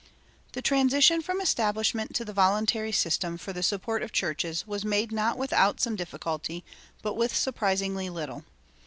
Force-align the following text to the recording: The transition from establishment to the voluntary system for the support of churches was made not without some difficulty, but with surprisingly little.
The 0.53 0.63
transition 0.63 1.21
from 1.21 1.39
establishment 1.41 2.15
to 2.15 2.25
the 2.25 2.33
voluntary 2.33 2.91
system 2.91 3.37
for 3.37 3.53
the 3.53 3.61
support 3.61 4.01
of 4.01 4.11
churches 4.11 4.65
was 4.65 4.83
made 4.83 5.11
not 5.11 5.37
without 5.37 5.79
some 5.79 5.95
difficulty, 5.95 6.63
but 7.03 7.13
with 7.13 7.35
surprisingly 7.35 8.09
little. 8.09 8.43